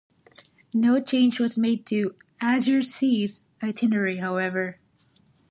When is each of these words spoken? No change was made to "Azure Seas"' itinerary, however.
No 0.73 0.99
change 0.99 1.39
was 1.39 1.59
made 1.59 1.85
to 1.85 2.15
"Azure 2.41 2.81
Seas"' 2.81 3.45
itinerary, 3.61 4.17
however. 4.17 4.79